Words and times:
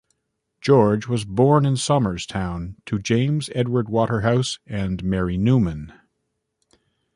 George 0.61 1.07
was 1.07 1.25
born 1.25 1.63
in 1.63 1.77
Somers 1.77 2.25
Town 2.25 2.75
to 2.87 2.97
James 2.97 3.51
Edward 3.53 3.87
Waterhouse 3.87 4.57
and 4.65 5.03
Mary 5.03 5.37
Newman. 5.37 5.93